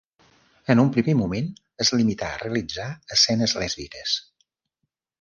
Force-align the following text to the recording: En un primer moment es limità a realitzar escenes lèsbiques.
En 0.73 0.79
un 0.83 0.89
primer 0.95 1.15
moment 1.19 1.51
es 1.87 1.93
limità 1.97 2.31
a 2.31 2.41
realitzar 2.45 2.91
escenes 3.19 3.57
lèsbiques. 3.63 4.21